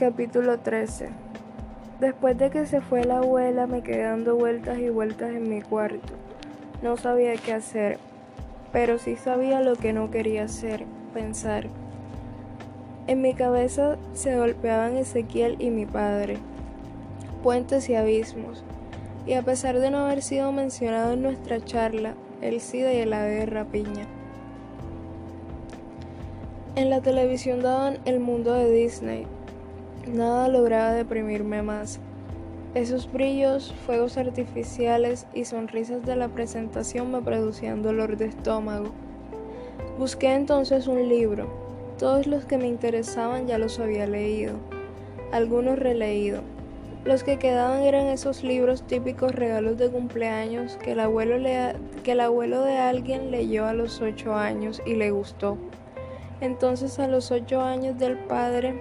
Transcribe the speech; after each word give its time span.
Capítulo 0.00 0.58
13 0.58 1.10
Después 2.00 2.38
de 2.38 2.48
que 2.48 2.64
se 2.64 2.80
fue 2.80 3.04
la 3.04 3.18
abuela 3.18 3.66
me 3.66 3.82
quedé 3.82 4.04
dando 4.04 4.34
vueltas 4.34 4.78
y 4.78 4.88
vueltas 4.88 5.28
en 5.28 5.50
mi 5.50 5.60
cuarto. 5.60 6.14
No 6.82 6.96
sabía 6.96 7.34
qué 7.34 7.52
hacer, 7.52 7.98
pero 8.72 8.96
sí 8.96 9.16
sabía 9.16 9.60
lo 9.60 9.76
que 9.76 9.92
no 9.92 10.10
quería 10.10 10.44
hacer, 10.44 10.86
pensar. 11.12 11.66
En 13.08 13.20
mi 13.20 13.34
cabeza 13.34 13.98
se 14.14 14.38
golpeaban 14.38 14.96
Ezequiel 14.96 15.56
y 15.58 15.68
mi 15.68 15.84
padre, 15.84 16.38
puentes 17.42 17.90
y 17.90 17.94
abismos, 17.94 18.64
y 19.26 19.34
a 19.34 19.42
pesar 19.42 19.80
de 19.80 19.90
no 19.90 19.98
haber 19.98 20.22
sido 20.22 20.50
mencionado 20.50 21.12
en 21.12 21.20
nuestra 21.20 21.62
charla, 21.62 22.14
el 22.40 22.62
SIDA 22.62 22.94
y 22.94 23.00
el 23.00 23.12
ave 23.12 23.44
rapiña. 23.44 24.06
En 26.74 26.88
la 26.88 27.02
televisión 27.02 27.60
daban 27.60 27.98
el 28.06 28.18
mundo 28.18 28.54
de 28.54 28.70
Disney. 28.72 29.26
Nada 30.06 30.48
lograba 30.48 30.92
deprimirme 30.92 31.62
más. 31.62 32.00
Esos 32.74 33.12
brillos, 33.12 33.74
fuegos 33.84 34.16
artificiales 34.16 35.26
y 35.34 35.44
sonrisas 35.44 36.06
de 36.06 36.16
la 36.16 36.28
presentación 36.28 37.12
me 37.12 37.20
producían 37.20 37.82
dolor 37.82 38.16
de 38.16 38.26
estómago. 38.26 38.92
Busqué 39.98 40.32
entonces 40.32 40.86
un 40.86 41.08
libro. 41.08 41.48
Todos 41.98 42.26
los 42.26 42.46
que 42.46 42.56
me 42.56 42.66
interesaban 42.66 43.46
ya 43.46 43.58
los 43.58 43.78
había 43.78 44.06
leído, 44.06 44.54
algunos 45.32 45.78
releído. 45.78 46.40
Los 47.04 47.22
que 47.22 47.38
quedaban 47.38 47.82
eran 47.82 48.06
esos 48.06 48.42
libros 48.42 48.82
típicos 48.82 49.34
regalos 49.34 49.76
de 49.76 49.90
cumpleaños 49.90 50.76
que 50.76 50.92
el 50.92 51.00
abuelo, 51.00 51.36
que 52.02 52.12
el 52.12 52.20
abuelo 52.20 52.62
de 52.62 52.78
alguien 52.78 53.30
leyó 53.30 53.66
a 53.66 53.74
los 53.74 54.00
ocho 54.00 54.34
años 54.34 54.80
y 54.86 54.94
le 54.94 55.10
gustó. 55.10 55.58
Entonces 56.40 56.98
a 56.98 57.06
los 57.06 57.30
ocho 57.30 57.60
años 57.60 57.98
del 57.98 58.16
padre, 58.16 58.80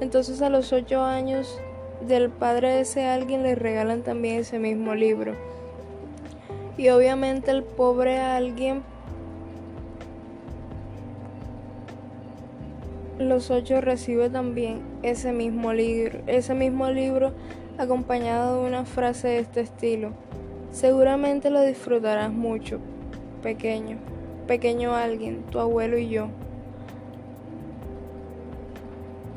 entonces 0.00 0.42
a 0.42 0.50
los 0.50 0.72
ocho 0.72 1.02
años 1.02 1.60
del 2.06 2.30
padre 2.30 2.74
de 2.74 2.80
ese 2.82 3.06
alguien 3.06 3.42
le 3.42 3.54
regalan 3.54 4.02
también 4.02 4.36
ese 4.40 4.58
mismo 4.58 4.94
libro. 4.94 5.34
Y 6.76 6.90
obviamente 6.90 7.50
el 7.50 7.62
pobre 7.62 8.18
alguien 8.18 8.82
los 13.18 13.50
ocho 13.50 13.80
recibe 13.80 14.30
también 14.30 14.80
ese 15.02 15.32
mismo 15.32 15.72
libro, 15.72 16.20
ese 16.26 16.54
mismo 16.54 16.88
libro 16.90 17.32
acompañado 17.78 18.62
de 18.62 18.68
una 18.68 18.84
frase 18.84 19.28
de 19.28 19.38
este 19.40 19.60
estilo. 19.60 20.12
Seguramente 20.70 21.50
lo 21.50 21.62
disfrutarás 21.62 22.30
mucho, 22.30 22.78
pequeño 23.42 23.98
pequeño 24.48 24.96
alguien, 24.96 25.44
tu 25.50 25.60
abuelo 25.60 25.98
y 25.98 26.08
yo. 26.08 26.28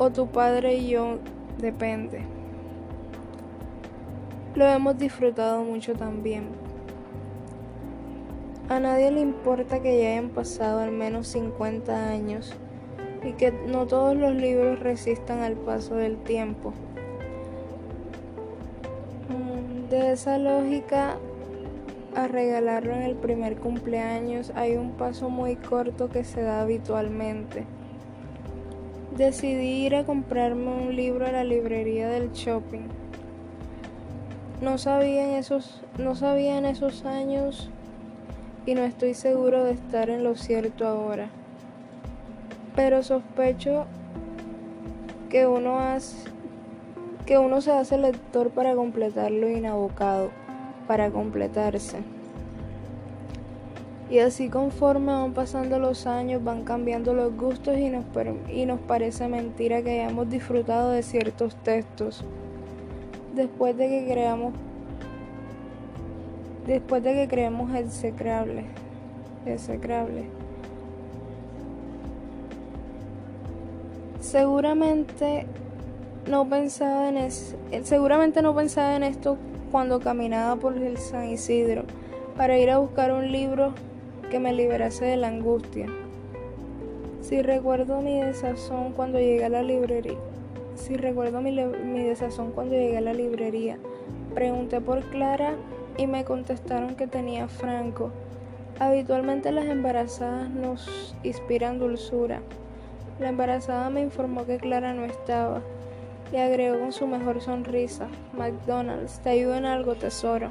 O 0.04 0.10
tu 0.10 0.26
padre 0.26 0.78
y 0.78 0.90
yo, 0.90 1.20
depende. 1.60 2.24
Lo 4.56 4.66
hemos 4.66 4.98
disfrutado 4.98 5.64
mucho 5.64 5.94
también. 5.94 6.46
A 8.68 8.80
nadie 8.80 9.12
le 9.12 9.20
importa 9.20 9.80
que 9.80 10.02
ya 10.02 10.10
hayan 10.10 10.30
pasado 10.30 10.80
al 10.80 10.90
menos 10.90 11.28
50 11.28 12.10
años 12.10 12.52
y 13.24 13.34
que 13.34 13.52
no 13.52 13.86
todos 13.86 14.18
los 14.18 14.34
libros 14.34 14.80
resistan 14.80 15.42
al 15.42 15.54
paso 15.54 15.94
del 15.94 16.18
tiempo. 16.18 16.74
Mm, 19.30 19.88
de 19.92 20.14
esa 20.14 20.40
lógica 20.40 21.20
a 22.16 22.28
regalarlo 22.28 22.94
en 22.94 23.04
el 23.04 23.14
primer 23.14 23.58
cumpleaños 23.58 24.52
hay 24.56 24.78
un 24.78 24.94
paso 24.94 25.30
muy 25.30 25.58
corto 25.58 26.10
que 26.10 26.24
se 26.24 26.42
da 26.42 26.62
habitualmente. 26.62 27.68
Decidí 29.22 29.86
ir 29.86 29.96
a 29.96 30.04
comprarme 30.04 30.66
un 30.66 30.96
libro 30.96 31.28
a 31.28 31.32
la 31.32 31.44
librería 31.44 32.10
del 32.10 32.32
shopping. 32.32 32.88
No 34.64 34.80
sabía 34.80 35.30
en 35.30 35.36
esos, 35.36 35.84
no 36.00 36.16
sabía 36.16 36.58
en 36.58 36.66
esos 36.66 37.06
años 37.06 37.70
y 38.66 38.74
no 38.74 38.82
estoy 38.82 39.14
seguro 39.14 39.64
de 39.64 39.74
estar 39.74 40.10
en 40.10 40.24
lo 40.24 40.36
cierto 40.36 40.88
ahora. 40.88 41.30
Pero 42.76 43.04
sospecho 43.04 43.86
que 45.30 45.46
uno, 45.46 45.78
hace, 45.78 46.28
que 47.28 47.38
uno 47.38 47.62
se 47.62 47.74
hace 47.74 48.00
lector 48.00 48.50
para 48.50 48.74
completar 48.74 49.30
lo 49.30 49.48
inabocado 49.52 50.32
para 50.88 51.12
completarse. 51.12 52.00
Y 54.12 54.20
así 54.20 54.50
conforme 54.50 55.14
van 55.14 55.32
pasando 55.32 55.80
los 55.80 56.06
años, 56.06 56.44
van 56.44 56.66
cambiando 56.66 57.14
los 57.14 57.34
gustos 57.38 57.78
y 57.78 57.90
nos, 57.90 58.04
y 58.54 58.66
nos 58.66 58.82
parece 58.82 59.30
mentira 59.30 59.82
que 59.82 60.02
hayamos 60.02 60.30
disfrutado 60.30 60.90
de 60.90 61.02
ciertos 61.02 61.56
textos. 61.64 62.26
Después 63.34 63.78
de 63.78 63.88
que 63.88 64.12
creamos 64.12 64.54
después 66.68 67.02
de 67.04 67.14
que 67.14 67.28
creemos 67.30 67.74
execrable, 67.74 68.66
execrable. 69.46 70.26
Seguramente 74.20 75.46
no 76.30 76.50
pensaba 76.50 77.08
en 77.08 77.32
seguramente 77.32 78.42
no 78.42 78.54
pensaba 78.54 78.98
en 78.98 79.04
esto 79.04 79.38
cuando 79.72 80.02
caminaba 80.02 80.58
por 80.58 80.78
el 80.78 80.98
San 80.98 81.30
Isidro 81.30 81.84
para 82.36 82.60
ir 82.60 82.70
a 82.70 82.78
buscar 82.78 83.14
un 83.14 83.32
libro 83.32 83.74
que 84.32 84.40
me 84.40 84.54
liberase 84.54 85.04
de 85.06 85.18
la 85.18 85.28
angustia. 85.28 85.88
Si 87.22 87.42
recuerdo 87.42 88.02
mi 88.02 88.22
desazón 88.22 88.94
cuando 88.94 89.20
llegué 89.20 89.44
a 89.44 89.50
la 89.50 89.62
librería, 89.62 90.18
si 90.76 90.96
recuerdo 90.96 91.42
mi, 91.42 91.52
mi 91.52 92.04
desazón 92.04 92.52
cuando 92.52 92.74
llegué 92.74 92.98
a 92.98 93.02
la 93.02 93.14
librería, 93.14 93.78
pregunté 94.34 94.80
por 94.80 95.02
Clara 95.12 95.56
y 95.98 96.08
me 96.08 96.24
contestaron 96.24 96.96
que 96.96 97.08
tenía 97.08 97.50
Franco. 97.50 98.12
Habitualmente 98.80 99.52
las 99.52 99.66
embarazadas 99.66 100.50
nos 100.50 101.14
inspiran 101.24 101.78
dulzura. 101.78 102.42
La 103.20 103.30
embarazada 103.30 103.90
me 103.90 104.02
informó 104.02 104.46
que 104.46 104.58
Clara 104.58 104.94
no 104.94 105.04
estaba 105.04 105.62
y 106.32 106.38
agregó 106.38 106.80
con 106.80 106.94
su 106.94 107.06
mejor 107.06 107.42
sonrisa, 107.42 108.08
McDonald's, 108.32 109.20
te 109.20 109.32
ayudo 109.32 109.56
en 109.56 109.66
algo, 109.66 109.96
tesoro. 109.96 110.50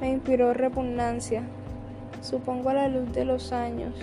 Me 0.00 0.10
inspiró 0.10 0.52
repugnancia, 0.52 1.42
supongo 2.20 2.70
a 2.70 2.74
la 2.74 2.88
luz 2.88 3.12
de 3.12 3.24
los 3.24 3.52
años, 3.52 3.94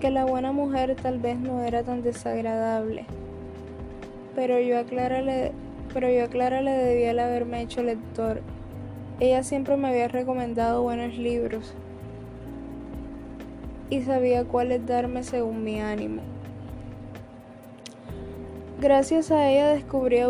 que 0.00 0.10
la 0.10 0.24
buena 0.24 0.52
mujer 0.52 0.96
tal 1.00 1.18
vez 1.18 1.38
no 1.38 1.62
era 1.62 1.82
tan 1.82 2.02
desagradable, 2.02 3.04
pero 4.34 4.58
yo 4.58 4.78
a 4.78 4.84
Clara 4.84 5.20
le, 5.20 5.52
pero 5.92 6.08
yo 6.10 6.24
a 6.24 6.28
Clara 6.28 6.62
le 6.62 6.72
debía 6.72 7.10
el 7.10 7.18
haberme 7.18 7.62
hecho 7.62 7.82
lector. 7.82 8.40
Ella 9.20 9.42
siempre 9.42 9.76
me 9.76 9.88
había 9.88 10.08
recomendado 10.08 10.82
buenos 10.82 11.18
libros 11.18 11.74
y 13.90 14.00
sabía 14.02 14.44
cuáles 14.44 14.86
darme 14.86 15.22
según 15.22 15.62
mi 15.62 15.80
ánimo. 15.80 16.22
Gracias 18.80 19.30
a 19.30 19.50
ella 19.50 19.68
descubrí, 19.72 20.20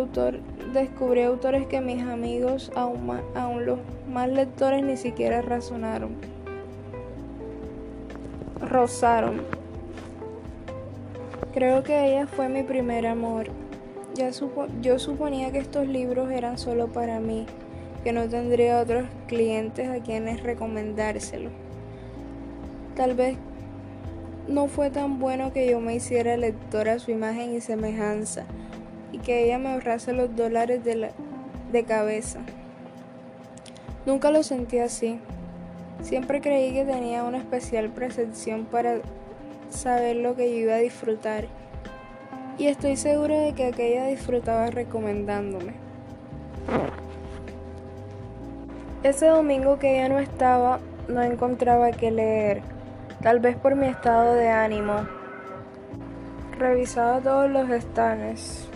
descubrí 0.72 1.22
autores 1.22 1.68
que 1.68 1.80
mis 1.80 2.02
amigos, 2.02 2.72
aún, 2.74 3.20
aún 3.36 3.64
los 3.64 3.78
más 4.10 4.28
lectores, 4.28 4.84
ni 4.84 4.97
siquiera 4.97 5.41
razonaron. 5.43 6.16
Rosaron. 8.60 9.43
Creo 11.54 11.82
que 11.82 12.06
ella 12.06 12.26
fue 12.26 12.48
mi 12.48 12.62
primer 12.62 13.06
amor. 13.06 13.47
Ya 14.15 14.31
yo 14.82 14.98
suponía 14.98 15.50
que 15.50 15.59
estos 15.59 15.87
libros 15.87 16.31
eran 16.31 16.59
solo 16.59 16.88
para 16.88 17.21
mí, 17.21 17.47
que 18.04 18.12
no 18.12 18.28
tendría 18.28 18.81
otros 18.81 19.06
clientes 19.26 19.88
a 19.88 20.03
quienes 20.03 20.42
recomendárselo. 20.42 21.51
Tal 22.97 23.15
vez 23.15 23.36
no 24.48 24.66
fue 24.66 24.91
tan 24.91 25.18
bueno 25.18 25.53
que 25.53 25.71
yo 25.71 25.80
me 25.80 25.95
hiciera 25.95 26.36
lectora 26.36 26.95
a 26.95 26.98
su 26.98 27.10
imagen 27.10 27.54
y 27.54 27.60
semejanza 27.60 28.45
y 29.13 29.18
que 29.18 29.45
ella 29.45 29.59
me 29.59 29.71
ahorrase 29.71 30.13
los 30.13 30.34
dólares 30.34 30.84
de, 30.84 31.10
de 31.72 31.84
cabeza. 31.84 32.41
Nunca 34.06 34.30
lo 34.30 34.42
sentí 34.42 34.78
así. 34.78 35.20
Siempre 36.02 36.41
creí 36.41 36.72
que 36.72 36.84
tenía 36.84 37.24
una 37.24 37.38
especial 37.38 37.91
percepción 37.91 38.64
para 38.64 39.00
saber 39.68 40.16
lo 40.16 40.34
que 40.34 40.50
yo 40.50 40.58
iba 40.58 40.74
a 40.74 40.78
disfrutar. 40.78 41.44
Y 42.58 42.66
estoy 42.66 42.97
segura 42.97 43.38
de 43.38 43.52
que 43.52 43.66
aquella 43.66 44.06
disfrutaba 44.06 44.70
recomendándome. 44.70 45.74
Ese 49.02 49.26
domingo 49.26 49.78
que 49.78 49.98
ella 49.98 50.08
no 50.08 50.18
estaba, 50.18 50.80
no 51.08 51.22
encontraba 51.22 51.91
qué 51.91 52.10
leer 52.10 52.62
tal 53.22 53.38
vez 53.38 53.56
por 53.56 53.76
mi 53.76 53.86
estado 53.86 54.34
de 54.34 54.48
ánimo. 54.48 55.06
Revisaba 56.58 57.20
todos 57.20 57.50
los 57.50 57.70
estanes, 57.70 58.68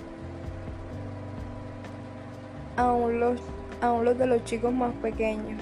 aún 2.77 3.21
los, 3.21 3.41
los 3.83 4.19
de 4.19 4.27
los 4.27 4.45
chicos 4.45 4.73
más 4.73 4.93
pequeños. 5.03 5.61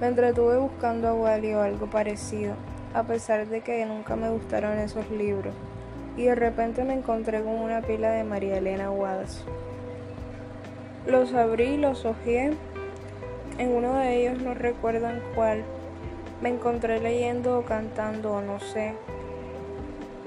Me 0.00 0.08
entretuve 0.08 0.58
buscando 0.58 1.08
a 1.08 1.14
Wally 1.14 1.54
o 1.54 1.62
algo 1.62 1.86
parecido. 1.86 2.54
a 2.94 3.02
pesar 3.02 3.48
de 3.48 3.60
que 3.60 3.84
nunca 3.86 4.14
me 4.14 4.30
gustaron 4.30 4.78
esos 4.78 5.10
libros, 5.10 5.52
y 6.16 6.26
de 6.26 6.36
repente 6.36 6.84
me 6.84 6.94
encontré 6.94 7.42
con 7.42 7.54
una 7.54 7.82
pila 7.82 8.12
de 8.12 8.22
María 8.22 8.58
Elena 8.58 8.90
Walsh. 8.92 9.40
Los 11.06 11.34
abrí 11.34 11.76
los 11.76 12.04
hojeé. 12.04 12.52
En 13.58 13.70
uno 13.70 13.98
de 13.98 14.16
ellos 14.16 14.40
no 14.40 14.54
recuerdan 14.54 15.20
cuál. 15.34 15.64
Me 16.40 16.50
encontré 16.50 17.00
leyendo 17.00 17.58
o 17.58 17.64
cantando 17.64 18.34
o 18.34 18.40
no 18.40 18.60
sé. 18.60 18.94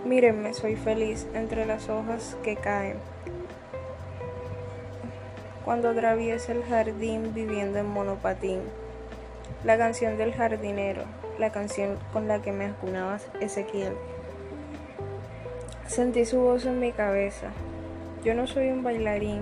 Mírenme, 0.06 0.54
soy 0.54 0.76
feliz 0.76 1.26
entre 1.34 1.66
las 1.66 1.88
hojas 1.88 2.38
que 2.44 2.58
caen. 2.58 2.98
Cuando 5.68 5.90
atraviesa 5.90 6.54
el 6.54 6.64
jardín 6.64 7.34
viviendo 7.34 7.78
en 7.78 7.88
monopatín. 7.88 8.62
La 9.66 9.78
canción 9.78 10.16
del 10.16 10.34
jardinero 10.34 11.04
la 11.38 11.52
canción 11.52 11.98
con 12.14 12.30
la 12.30 12.42
que 12.42 12.54
me 12.54 12.68
acunaba 12.68 13.18
Ezequiel. 13.42 13.92
Sentí 15.86 16.24
su 16.24 16.40
voz 16.40 16.66
en 16.66 16.80
mi 16.80 16.94
cabeza. 16.94 17.48
Yo 18.24 18.34
no 18.34 18.48
soy 18.48 18.70
un 18.70 18.82
bailarín, 18.82 19.42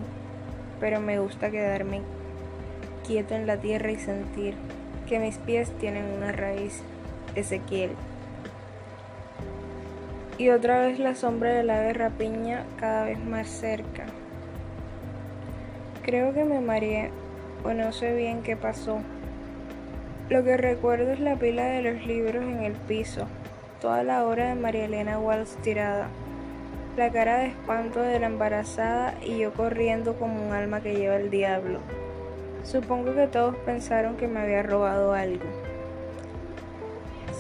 pero 0.80 1.00
me 1.00 1.20
gusta 1.20 1.52
quedarme 1.52 2.02
quieto 3.06 3.36
en 3.36 3.46
la 3.46 3.58
tierra 3.58 3.92
y 3.92 4.00
sentir 4.00 4.56
que 5.08 5.20
mis 5.20 5.38
pies 5.38 5.70
tienen 5.78 6.06
una 6.06 6.32
raíz. 6.32 6.82
Ezequiel. 7.36 7.92
Y 10.40 10.50
otra 10.50 10.82
vez 10.82 10.98
la 10.98 11.14
sombra 11.14 11.52
del 11.52 11.70
ave 11.70 11.94
rapiña 11.94 12.66
cada 12.80 13.06
vez 13.06 13.24
más 13.24 13.48
cerca. 13.48 14.08
Creo 16.06 16.36
que 16.36 16.46
me 16.46 16.62
mareé 16.62 17.10
o 17.64 17.74
no 17.74 17.92
sé 17.92 18.14
bien 18.14 18.44
qué 18.44 18.56
pasó. 18.56 19.00
Lo 20.30 20.44
que 20.44 20.56
recuerdo 20.56 21.12
es 21.14 21.20
la 21.20 21.36
pila 21.36 21.66
de 21.66 21.82
los 21.82 22.06
libros 22.06 22.44
en 22.44 22.62
el 22.62 22.74
piso, 22.74 23.26
toda 23.82 24.04
la 24.04 24.24
hora 24.24 24.50
de 24.50 24.54
María 24.54 24.86
Elena 24.86 25.18
Walsh 25.18 25.56
tirada, 25.64 26.10
la 26.96 27.10
cara 27.10 27.40
de 27.40 27.48
espanto 27.48 28.02
de 28.02 28.20
la 28.20 28.28
embarazada 28.28 29.16
y 29.26 29.40
yo 29.40 29.52
corriendo 29.54 30.14
como 30.14 30.46
un 30.46 30.54
alma 30.54 30.82
que 30.82 30.94
lleva 30.94 31.16
el 31.16 31.32
diablo. 31.32 31.80
Supongo 32.64 33.16
que 33.16 33.26
todos 33.26 33.56
pensaron 33.66 34.16
que 34.16 34.28
me 34.28 34.42
había 34.42 34.62
robado 34.62 35.14
algo. 35.14 35.46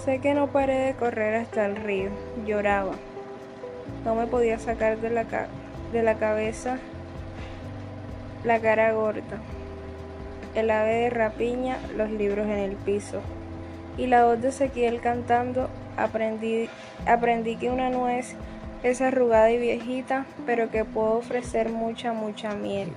Sé 0.03 0.17
que 0.21 0.33
no 0.33 0.47
paré 0.47 0.79
de 0.79 0.93
correr 0.95 1.35
hasta 1.35 1.67
el 1.67 1.75
río, 1.75 2.09
lloraba. 2.47 2.93
No 4.03 4.15
me 4.15 4.25
podía 4.25 4.57
sacar 4.57 4.97
de 4.97 5.11
la, 5.11 5.25
de 5.93 6.01
la 6.01 6.15
cabeza 6.15 6.79
la 8.45 8.59
cara 8.59 8.93
gorda 8.93 9.39
el 10.55 10.71
ave 10.71 10.93
de 10.93 11.09
rapiña, 11.09 11.77
los 11.95 12.09
libros 12.09 12.45
en 12.47 12.57
el 12.57 12.75
piso. 12.77 13.21
Y 13.97 14.07
la 14.07 14.25
voz 14.25 14.41
de 14.41 14.49
Ezequiel 14.49 15.01
cantando, 15.01 15.69
aprendí, 15.97 16.69
aprendí 17.05 17.57
que 17.57 17.69
una 17.69 17.89
nuez 17.89 18.35
es 18.83 19.01
arrugada 19.01 19.51
y 19.51 19.57
viejita, 19.57 20.25
pero 20.45 20.69
que 20.69 20.85
puedo 20.85 21.17
ofrecer 21.17 21.69
mucha, 21.69 22.13
mucha 22.13 22.55
miel. 22.55 22.89